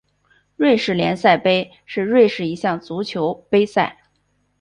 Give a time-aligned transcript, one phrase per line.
[0.55, 3.99] 瑞士联赛杯是瑞士一项足球杯赛。